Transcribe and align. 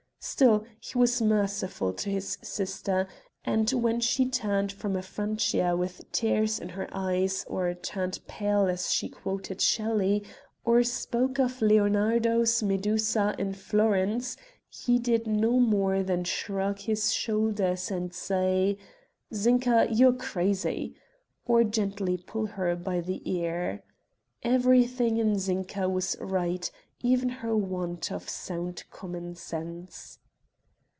Still 0.23 0.65
he 0.79 0.99
was 0.99 1.19
merciful 1.19 1.93
to 1.93 2.07
his 2.11 2.37
sister, 2.43 3.07
and 3.43 3.67
when 3.71 3.99
she 3.99 4.29
turned 4.29 4.71
from 4.71 4.95
a 4.95 5.01
Francia 5.01 5.75
with 5.75 6.11
tears 6.11 6.59
in 6.59 6.69
her 6.69 6.87
eyes, 6.91 7.43
or 7.49 7.73
turned 7.73 8.19
pale 8.27 8.67
as 8.67 8.93
she 8.93 9.09
quoted 9.09 9.61
Shelley, 9.61 10.23
or 10.63 10.83
spoke 10.83 11.39
of 11.39 11.59
Leonardo's 11.59 12.61
Medusa 12.61 13.33
in 13.39 13.53
Florence, 13.55 14.37
he 14.69 14.99
did 14.99 15.25
no 15.25 15.59
more 15.59 16.03
than 16.03 16.23
shrug 16.23 16.77
his 16.81 17.11
shoulders 17.11 17.89
and 17.89 18.13
say: 18.13 18.77
"Zinka, 19.33 19.87
you 19.91 20.09
are 20.09 20.13
crazy," 20.13 20.93
or 21.47 21.63
gently 21.63 22.17
pull 22.17 22.45
her 22.45 22.75
by 22.75 23.01
the 23.01 23.23
ear. 23.27 23.81
Everything 24.43 25.17
in 25.17 25.39
Zinka 25.39 25.89
was 25.89 26.15
right, 26.19 26.69
even 27.03 27.29
her 27.29 27.55
want 27.57 28.11
of 28.11 28.29
sound 28.29 28.83
common 28.91 29.33
sense. 29.35 30.19